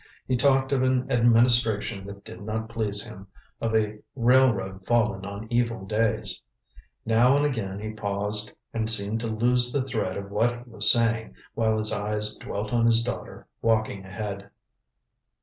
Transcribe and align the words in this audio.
He 0.27 0.35
talked 0.35 0.71
of 0.71 0.81
an 0.81 1.11
administration 1.11 2.07
that 2.07 2.25
did 2.25 2.41
not 2.41 2.69
please 2.69 3.03
him, 3.03 3.27
of 3.61 3.75
a 3.75 3.99
railroad 4.15 4.83
fallen 4.83 5.25
on 5.27 5.45
evil 5.51 5.85
days. 5.85 6.41
Now 7.05 7.37
and 7.37 7.45
again 7.45 7.79
he 7.79 7.91
paused 7.91 8.55
and 8.73 8.89
seemed 8.89 9.19
to 9.19 9.27
lose 9.27 9.71
the 9.71 9.83
thread 9.83 10.17
of 10.17 10.31
what 10.31 10.57
he 10.57 10.63
was 10.67 10.91
saying, 10.91 11.35
while 11.53 11.77
his 11.77 11.93
eyes 11.93 12.35
dwelt 12.39 12.73
on 12.73 12.87
his 12.87 13.03
daughter, 13.03 13.45
walking 13.61 14.03
ahead. 14.03 14.49